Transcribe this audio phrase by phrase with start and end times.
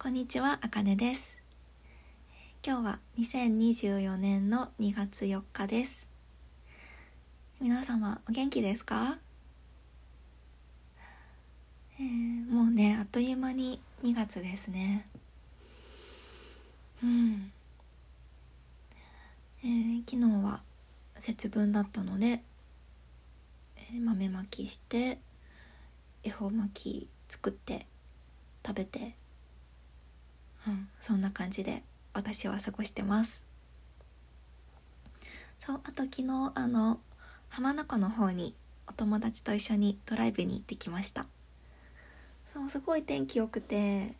[0.00, 1.40] こんにちは、あかねです。
[2.64, 6.06] 今日は2024年の2月4日です。
[7.60, 9.18] 皆様、お元気ですか、
[11.98, 15.08] えーもうね、あっという間に2月ですね。
[17.02, 17.52] うん。
[19.64, 20.60] えー昨日は
[21.18, 22.44] 節分だったので、
[23.76, 25.18] えー豆まきして、
[26.22, 27.88] 恵方巻き作って
[28.64, 29.16] 食べて
[30.68, 31.82] うん、そんな感じで
[32.12, 33.42] 私は過ごしてます。
[35.60, 37.00] そうあと昨日あの
[37.48, 38.54] 浜名湖の方に
[38.86, 41.26] お友達と一緒にドライブに行ってきました。
[42.52, 44.14] そうすごい天気良くて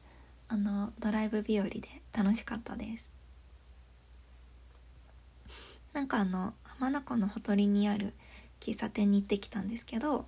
[0.49, 1.83] あのドライブ日和で
[2.15, 3.13] 楽しかったです。
[5.93, 8.15] なんかあの浜名湖のほとりにある
[8.61, 10.25] 喫茶店に行ってきたんですけど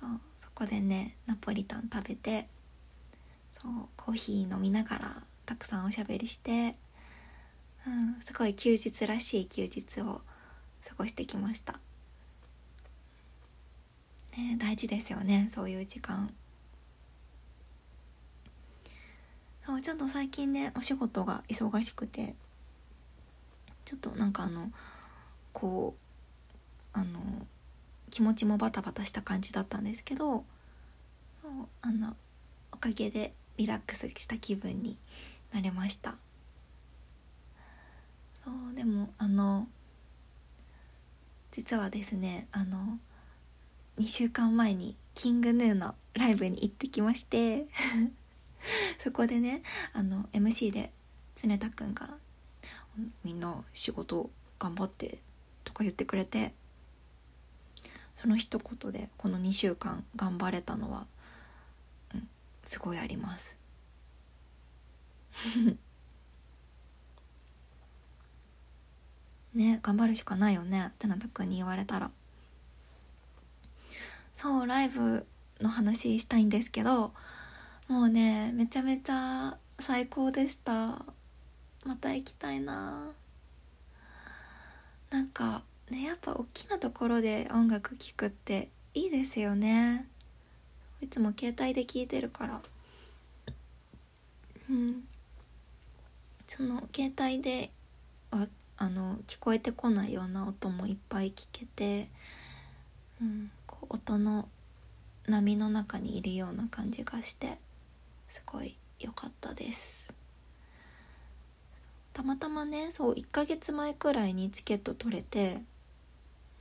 [0.00, 2.48] そうそこでねナポリタン食べて
[3.52, 6.74] そうコーヒー飲みながらたくさんおしゃべりして、
[7.86, 10.20] うん、すごい休日らしい休日を
[10.84, 11.74] 過ごしてきました、
[14.36, 16.34] ね、大事ですよねそういう時間。
[19.64, 22.36] そうちょっと最近ねお仕事が忙しくて
[23.84, 24.70] ちょっとなんかあの
[25.52, 25.96] こ
[26.94, 27.18] うあの
[28.10, 30.44] 気持ちもバタバタした感じだったんですけど
[31.42, 32.14] そうあの
[32.70, 34.96] おかげでリラックスした気分に
[35.56, 36.14] なれました。
[38.44, 39.66] そうでもあの
[41.50, 42.98] 実はですねあの
[43.98, 47.66] 2週間前にキングヌーのライブに行ってきまして
[48.98, 49.62] そこでね
[49.94, 50.92] あの MC で
[51.34, 52.18] 常田くんが
[53.24, 55.18] 「みんな仕事頑張って」
[55.64, 56.54] とか言ってくれて
[58.14, 61.06] その一言でこの2週間頑張れたのは
[62.62, 63.65] すごいあります。
[69.54, 72.10] ね頑張るしかないよね綱田くんに言われたら。
[74.34, 75.26] そうライブ
[75.60, 77.14] の話したいんですけど
[77.88, 81.04] もうねめちゃめちゃ最高でした。
[81.84, 83.12] また行きたいな。
[85.10, 90.06] なんかねやっぱ大きなところで音楽聴くっていいですよね。
[91.00, 92.60] いつも携帯で聞いてるから。
[94.68, 95.04] うん。
[96.46, 97.70] その携帯で
[98.30, 98.48] は
[98.78, 102.08] あの聞こえてこないような音もいっぱい聞けて、
[103.20, 104.48] うん、こう音の
[105.26, 107.58] 波の中にいるような感じがして
[108.28, 110.12] すごい良かったです。
[112.12, 115.60] たまたまねそう1ヶ月前くらいにチケット取れて、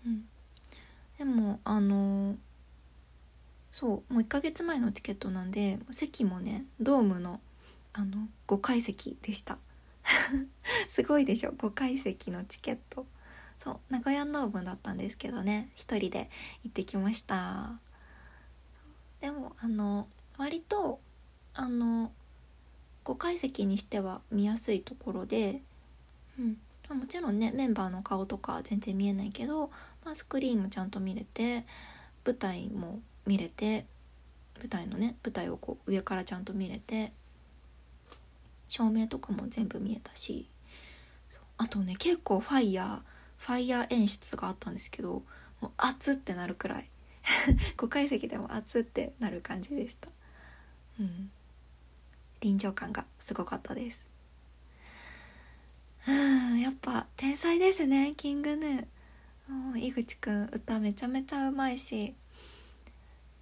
[0.05, 0.25] うん、
[1.17, 2.35] でもあの
[3.71, 7.39] そうもう1ヶ月前のチケットなんで席もねドームの
[7.93, 9.57] あの5階席でした。
[10.87, 13.05] すごいでしょ？5階席のチケット。
[13.57, 15.69] そう名古屋ドームだったんですけどね。
[15.75, 16.29] 一人で
[16.63, 17.79] 行ってきました。
[19.21, 20.99] でもあの割と
[21.53, 22.11] あの
[23.05, 25.61] 5階席にしては見やすいところで、
[26.37, 26.57] うん、
[26.99, 29.71] もちろんねメンバーの顔とか全然見えないけど、
[30.03, 31.65] まあ、スクリーンもちゃんと見れて
[32.25, 33.85] 舞台も見れて
[34.59, 37.11] 舞台のね舞台をこう上からちゃんと見れて
[38.67, 40.49] 照明とかも全部見えたし
[41.57, 42.99] あとね結構ファイヤー
[43.37, 45.23] ファイヤー演出があったんですけど
[45.61, 46.89] もう熱ってなるくらい。
[47.77, 50.09] 5階席でも熱ってなる感じでした。
[50.99, 51.31] うん。
[52.41, 54.07] 臨場感がすごかったです。
[56.07, 59.79] うんやっぱ天才ですねキングヌー。
[59.79, 62.15] 井口くん歌めちゃめちゃうまいし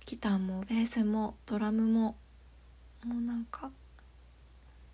[0.05, 2.15] ギターもベースもドラムも
[3.05, 3.69] もうなんか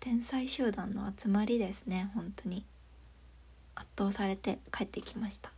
[0.00, 2.64] 天才集団の集まりですね本当に。
[3.74, 5.52] 圧倒されて帰ってきました。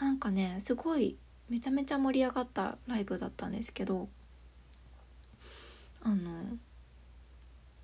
[0.00, 1.16] なんかねすごい
[1.48, 4.08] めちゃめちゃ盛り上がったライブだったんですけど
[6.02, 6.30] あの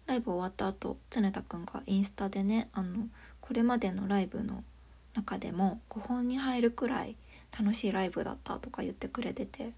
[0.07, 3.09] ライブ終わった後常田くんがインスタでねあの
[3.41, 4.65] これまでのライブの
[5.15, 7.15] 中でも5本に入るくらい
[7.59, 9.73] 楽しいライブだったとか言ってくれてて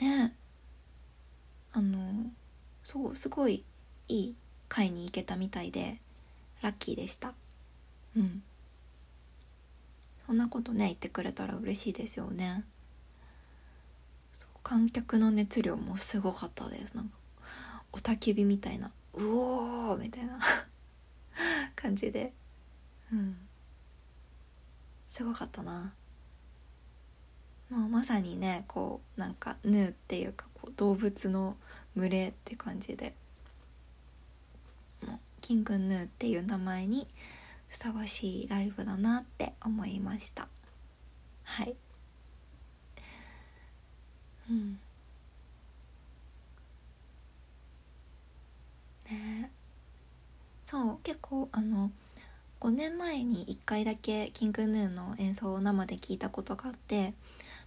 [0.00, 0.34] ね
[1.76, 2.30] あの
[2.84, 3.64] そうすごい
[4.06, 4.36] いい
[4.68, 5.98] 会に行けたみたいで
[6.62, 7.34] ラッキーでした。
[8.16, 8.42] うん。
[10.24, 12.64] そんなことね言ってくれたら嬉しいですよね。
[14.62, 16.94] 観客の熱量もすごかったです。
[16.94, 17.16] なんか
[17.94, 20.38] 雄たけびみたいなうおーみたいな
[21.76, 22.32] 感じで。
[23.12, 23.36] うん。
[25.08, 25.92] すごかったな。
[27.68, 30.46] もうまさにねこうなんかヌーっていうか
[30.76, 31.56] 動物の
[31.96, 33.14] 群れって感じで。
[35.06, 37.06] もうキングヌーっていう名前に
[37.68, 40.48] ふさわしいライブだなって思いました。
[41.44, 41.74] はい。
[44.50, 44.78] うん。
[49.10, 49.50] ね。
[50.64, 51.90] そう結構あの
[52.60, 57.12] 5年前に1回だけキングヌーの演奏を生で聞いたことがあって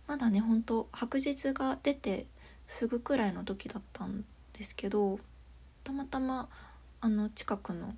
[0.08, 2.26] まだねほんと白日が出て
[2.68, 4.24] すぐくらいの時だったん
[4.54, 5.19] ですけど
[5.84, 6.50] たまたま
[7.00, 7.96] あの近くの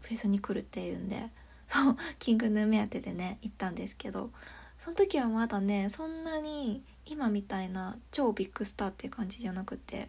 [0.00, 1.30] フェスに来るっていうんで
[1.68, 4.32] そうキングヌー目当てでね行ったんですけど
[4.78, 10.08] その時はまだねそんなに今みたいな超ビッグスターって感じじゃなくて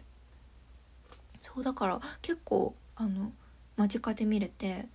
[1.40, 3.32] そうだから結構あの
[3.76, 4.86] 間近で見れて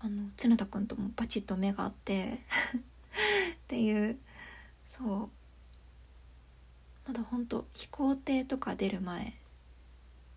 [0.00, 2.40] あの常田君ともバチッと目が合って
[3.54, 4.18] っていう
[4.86, 5.37] そう
[7.08, 9.32] まだほんと飛行艇とか出る前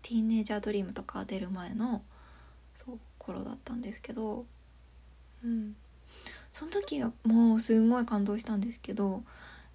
[0.00, 2.02] ティーンエイジャードリームとか出る前の
[2.72, 4.46] そう頃だったんですけど
[5.44, 5.76] うん。
[6.50, 9.22] その時はもうすんごい感動したんですけどやっ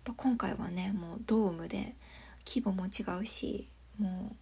[0.06, 1.94] ぱ今回はねもうドームで
[2.48, 3.68] 規模も違うし
[4.00, 4.36] もう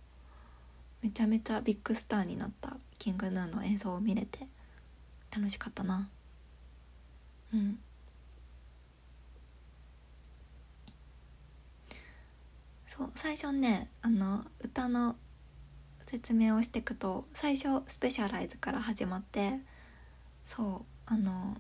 [1.02, 4.48] めちゃめちゃビッグスターになったキングヌーの演奏を見れて
[5.36, 6.10] 楽しかったな。
[7.54, 7.80] うん。
[12.98, 15.16] そう最初ねあの歌の
[16.02, 19.60] 説明をしていくと最初スペシャライズから始まって
[20.46, 21.58] そうあの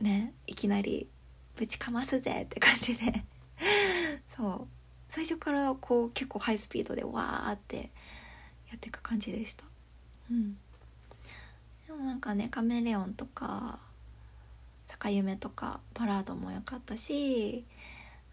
[0.00, 1.08] ねいきなり
[1.56, 3.24] ぶちかますぜって感じで。
[4.34, 4.68] そう
[5.10, 7.90] 最初からこう結構ハイスピードでわーって
[8.70, 9.64] やっていく感じでした。
[10.30, 10.54] うん。
[11.86, 13.80] でもなんかねカメレオンとか
[14.86, 17.66] 坂夢とかバラードも良かったし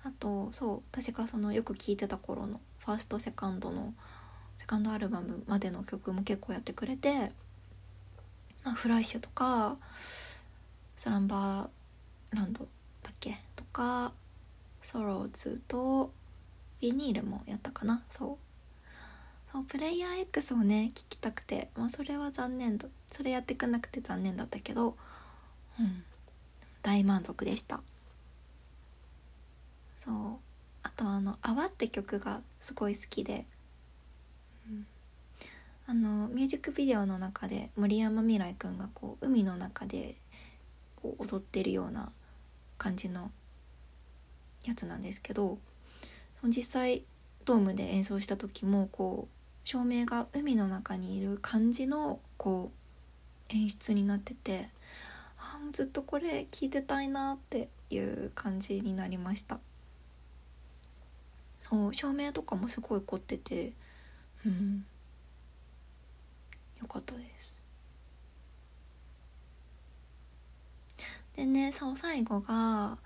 [0.04, 3.94] あとそう私がそのよく聴いてた頃のファーストセカンドの
[4.56, 7.32] セカンドアルバムまでの曲も結構やってくれて
[8.64, 9.78] 「まあ、フラッシュ」とか
[10.96, 12.68] 「スランバーランド」
[13.04, 13.38] だっけ？
[13.56, 14.14] とか
[14.82, 16.12] 「ソローズ」と
[16.80, 18.04] ビニールもやったかな？
[18.10, 18.38] そう。
[19.52, 24.98] そうプレイヤー X をね聴きたくてまあそれは残念だそれやってくんなくて残念だったけど
[25.80, 26.04] うん
[26.82, 27.82] 大満足でした。
[30.08, 30.48] そう。
[30.88, 33.46] あとあの「泡」って曲がすごい好きで、
[34.70, 34.88] うん、
[35.86, 40.16] あのミュージックビデオの中で森山未來くんがこう海の中で
[40.96, 42.10] こう踊ってるような
[42.78, 43.32] 感じの
[44.64, 45.58] やつなんですけど
[46.46, 47.04] 実際
[47.44, 52.72] ドームで演奏した時もこう照明が海の中にいる感じのこ
[53.52, 54.70] う演出になってて
[55.38, 59.60] あずっとこれ聴いてたいなっていう感じになりました
[61.60, 63.74] そう照明とかもすごい凝ってて
[64.46, 64.86] うん。
[66.80, 67.64] よかったです。
[71.36, 72.98] でねそう最後が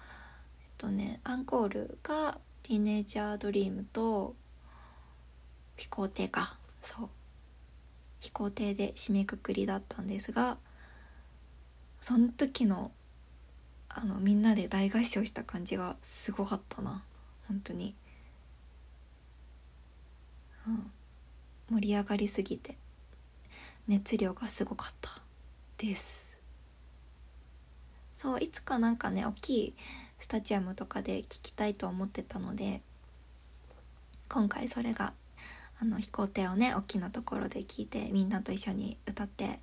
[0.62, 4.36] えっとねアンコールが「ティーネイジャードリーム」と
[5.78, 6.58] 「飛行艇」か。
[6.82, 7.10] そう。
[8.20, 10.60] 飛行艇で締めくくりだったんですが
[12.02, 12.92] その時の
[13.90, 17.04] あのみんなで大合唱した感じがすごかったな。
[17.48, 17.96] 本当に、
[21.70, 22.78] 盛り上がりすぎて
[23.88, 25.10] 熱量がすごかった
[25.78, 26.38] です。
[28.16, 29.74] そういつかなんかね大きい
[30.20, 32.82] スタジアムとかで聴きたいと思ってたので
[34.30, 35.14] 今回それが
[35.82, 39.60] あの飛行艇をね大きなところで聴いてみんなと一緒に歌って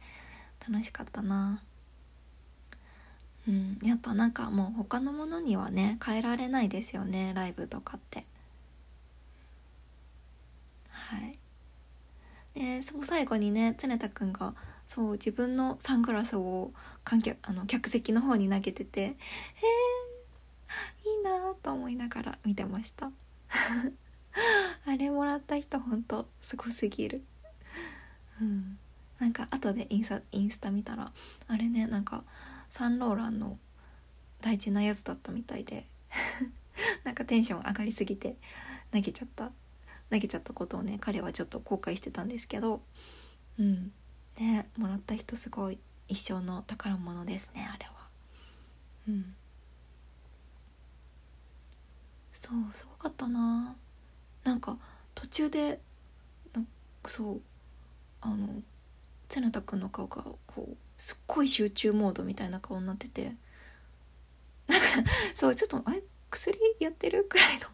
[0.69, 1.63] 楽しかったな。
[3.47, 8.27] うんやっぱなんかもう他のものにはね変えられないですよねライブとかって。
[11.11, 11.39] はい。
[12.55, 14.55] でその最後にね常田くんが
[14.87, 16.73] そう自分のサングラスを
[17.05, 19.15] 観客あの客席の方に投げてて「え、
[21.09, 23.11] いいな」と思いながら見てました。
[24.87, 27.23] あれもらった人ほんとすごすぎる。
[28.41, 28.79] うん。
[29.19, 31.13] なんか後でインスタインスタ見たら
[31.49, 32.25] あれねなんか
[32.71, 33.59] サンローランの
[34.41, 35.87] 大事なやつだったみたいで。
[37.05, 38.37] なんかテンション上がりすぎて
[38.93, 39.51] 投げちゃった。
[40.11, 42.81] 投げちゃったことをね彼はちょっと後悔してたんですけど
[43.59, 43.93] うん。
[44.39, 47.93] ねもらった人すごい一生の宝物ですねあれは。
[49.09, 49.35] うん。
[52.33, 53.77] そうすごかったな。
[54.45, 54.79] なんか
[55.15, 55.81] 途中で
[57.05, 57.41] そう
[58.21, 58.49] あの
[59.29, 63.35] 常田君の顔がこうすっごい集中モードみたいな顔になってて。
[64.69, 67.67] なんかそうちょっとあれ薬やってるくらいの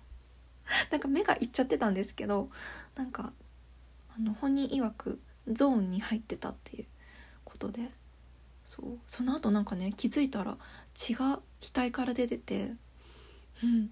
[0.91, 2.51] なんか目がいっちゃってたんですけど
[2.95, 3.33] なんか
[4.17, 6.87] あの本人曰くゾーンに入ってたっていう
[7.45, 7.91] ことで
[8.65, 10.57] そうその後なんかね気づいたら
[10.95, 12.75] 血が額から出てて
[13.63, 13.91] うん。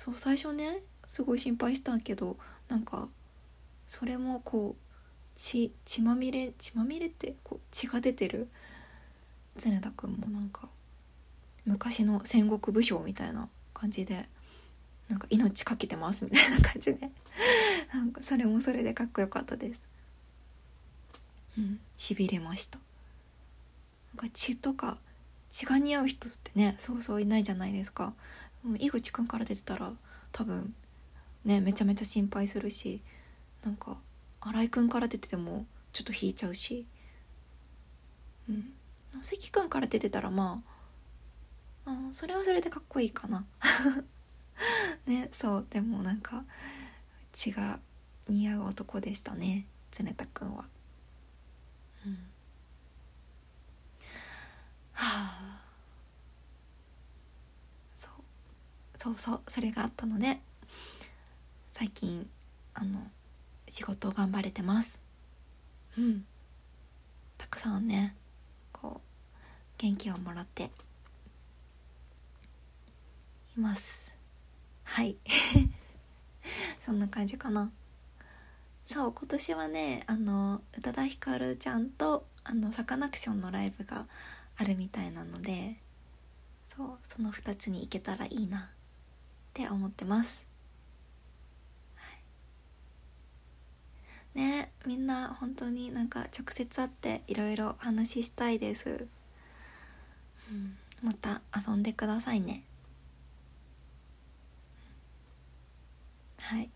[0.00, 3.10] そう最初ねすごい心配したけどなんか
[3.86, 4.82] それもこう
[5.34, 8.48] 血血まみれ血まみれってこう血が出てる
[9.56, 10.70] 常田君もなんか
[11.66, 14.26] 昔の戦国武将みたいな感じで
[15.10, 17.10] なんか命かけてますみたいな感じで。
[17.92, 19.88] なんかそれもそれでかっこよかったです。
[21.58, 21.80] うん。
[21.96, 22.78] しびれました。
[24.14, 24.98] なんか血とか
[25.50, 28.14] 血が似合う人ってねそうそういないじゃないですか。
[28.62, 29.92] もう井口くんから出てたら
[30.30, 30.74] 多分
[31.44, 33.02] ねめちゃめちゃ心配するし
[33.64, 33.98] なんか
[34.40, 36.86] 新井くんから出ててもちょっと引いちゃうし。
[38.48, 38.72] うん。
[39.22, 40.62] 関くんから出てたらま
[41.84, 43.44] ああそれはそれでかっこいいかな。
[45.06, 46.44] ねそうでもなんか
[47.32, 47.80] 血が
[48.28, 50.64] 似合う男でしたね常田くんは。
[52.06, 52.12] うん。
[54.92, 55.60] はあ。
[57.96, 58.12] そう。
[58.98, 60.40] そうそうそれがあったので
[61.68, 62.28] 最近
[62.74, 63.00] あの
[63.68, 65.00] 仕事を頑張れてます。
[65.98, 66.24] うん。
[67.36, 68.14] たくさんね
[68.72, 69.10] こう
[69.78, 70.70] 元気をもらって
[73.56, 74.09] います
[75.00, 75.16] はい。
[76.78, 77.72] そんな感じかな。
[78.84, 84.06] そう今年はねあの宇多田ヒカルちゃんとあのサカナクションのライブが
[84.58, 85.76] あるみたいなので
[86.66, 88.62] そうその2つに行けたらいいなっ
[89.54, 90.46] て思ってます、
[91.94, 92.04] は
[94.34, 99.06] い、ねみんな本当になんか直接会っていろいろお話したいです、
[100.50, 102.64] うん、また遊んでくださいね。
[106.50, 106.68] はい。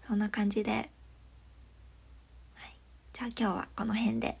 [0.00, 0.88] そんな感じで、はい、
[3.12, 4.38] じゃあ今日はこの辺で。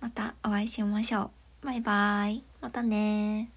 [0.00, 1.30] またお会いしましょ
[1.62, 1.66] う。
[1.66, 2.44] バイバーイ。
[2.62, 3.50] またね